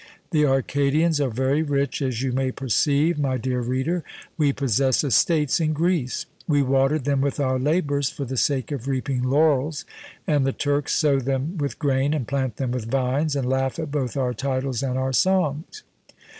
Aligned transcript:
The 0.31 0.45
Arcadians 0.47 1.21
are 1.21 1.29
very 1.29 1.61
rich, 1.61 2.01
as 2.01 2.23
you 2.23 2.31
may 2.31 2.51
perceive, 2.51 3.19
my 3.19 3.37
dear 3.37 3.61
reader: 3.61 4.03
we 4.35 4.51
possess 4.51 5.03
estates 5.03 5.59
in 5.59 5.73
Greece; 5.73 6.25
we 6.47 6.63
water 6.63 6.97
them 6.97 7.21
with 7.21 7.39
our 7.39 7.59
labours 7.59 8.09
for 8.09 8.25
the 8.25 8.35
sake 8.35 8.71
of 8.71 8.87
reaping 8.87 9.21
laurels, 9.21 9.85
and 10.25 10.43
the 10.43 10.53
Turks 10.53 10.93
sow 10.95 11.19
them 11.19 11.55
with 11.59 11.77
grain, 11.77 12.15
and 12.15 12.27
plant 12.27 12.55
them 12.55 12.71
with 12.71 12.89
vines, 12.89 13.35
and 13.35 13.47
laugh 13.47 13.77
at 13.77 13.91
both 13.91 14.17
our 14.17 14.33
titles 14.33 14.81
and 14.81 14.97
our 14.97 15.13
songs." 15.13 15.83